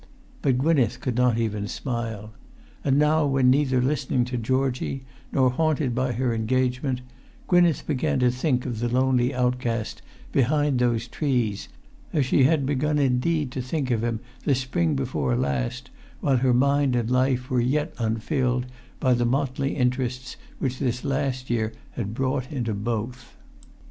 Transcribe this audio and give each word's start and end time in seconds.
But 0.41 0.57
Gwynneth 0.57 0.99
could 0.99 1.13
not 1.15 1.37
even 1.37 1.67
smile. 1.67 2.33
And 2.83 2.97
now 2.97 3.27
when 3.27 3.51
neither 3.51 3.79
listening 3.79 4.25
to 4.25 4.35
Georgie 4.39 5.05
nor 5.31 5.51
haunted 5.51 5.93
by 5.93 6.13
her 6.13 6.33
engagement, 6.33 7.01
Gwynneth 7.47 7.85
began 7.85 8.17
to 8.17 8.31
think 8.31 8.65
of 8.65 8.79
the 8.79 8.89
lonely 8.89 9.31
outcast 9.31 10.01
behind 10.31 10.79
those 10.79 11.07
trees, 11.07 11.69
as 12.13 12.25
she 12.25 12.45
had 12.45 12.65
begun 12.65 12.97
indeed 12.97 13.51
to 13.51 13.61
think 13.61 13.91
of 13.91 14.03
him 14.03 14.21
the 14.43 14.55
spring 14.55 14.95
before 14.95 15.35
last, 15.35 15.91
while 16.19 16.37
her 16.37 16.51
mind 16.51 16.95
and 16.95 17.11
life 17.11 17.51
were 17.51 17.61
yet 17.61 17.93
unfilled 17.99 18.65
by 18.99 19.13
the 19.13 19.23
motley 19.23 19.75
interests 19.75 20.35
which 20.57 20.79
this 20.79 21.03
last 21.03 21.51
year 21.51 21.73
had 21.91 22.15
brought 22.15 22.51
into 22.51 22.73
both. 22.73 23.35